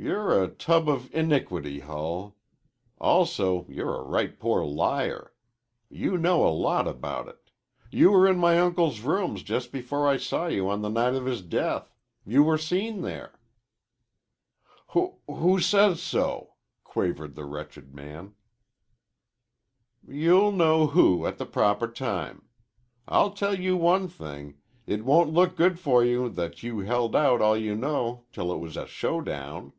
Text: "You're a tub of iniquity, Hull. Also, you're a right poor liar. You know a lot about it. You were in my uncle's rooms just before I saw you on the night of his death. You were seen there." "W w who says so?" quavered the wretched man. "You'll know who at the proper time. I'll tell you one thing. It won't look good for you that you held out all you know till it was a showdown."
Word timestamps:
"You're 0.00 0.44
a 0.44 0.46
tub 0.46 0.88
of 0.88 1.12
iniquity, 1.12 1.80
Hull. 1.80 2.36
Also, 3.00 3.66
you're 3.68 3.96
a 3.96 4.02
right 4.04 4.38
poor 4.38 4.64
liar. 4.64 5.32
You 5.90 6.16
know 6.16 6.46
a 6.46 6.54
lot 6.54 6.86
about 6.86 7.26
it. 7.26 7.50
You 7.90 8.12
were 8.12 8.28
in 8.28 8.38
my 8.38 8.60
uncle's 8.60 9.00
rooms 9.00 9.42
just 9.42 9.72
before 9.72 10.06
I 10.06 10.16
saw 10.16 10.46
you 10.46 10.70
on 10.70 10.82
the 10.82 10.88
night 10.88 11.14
of 11.16 11.26
his 11.26 11.42
death. 11.42 11.92
You 12.24 12.44
were 12.44 12.56
seen 12.56 13.00
there." 13.02 13.40
"W 14.94 15.14
w 15.26 15.42
who 15.42 15.58
says 15.60 16.00
so?" 16.00 16.54
quavered 16.84 17.34
the 17.34 17.44
wretched 17.44 17.92
man. 17.92 18.36
"You'll 20.06 20.52
know 20.52 20.86
who 20.86 21.26
at 21.26 21.38
the 21.38 21.44
proper 21.46 21.88
time. 21.88 22.46
I'll 23.08 23.32
tell 23.32 23.58
you 23.58 23.76
one 23.76 24.06
thing. 24.06 24.58
It 24.86 25.04
won't 25.04 25.32
look 25.32 25.56
good 25.56 25.80
for 25.80 26.04
you 26.04 26.28
that 26.28 26.62
you 26.62 26.78
held 26.82 27.16
out 27.16 27.42
all 27.42 27.56
you 27.56 27.74
know 27.74 28.26
till 28.30 28.52
it 28.52 28.58
was 28.60 28.76
a 28.76 28.86
showdown." 28.86 29.72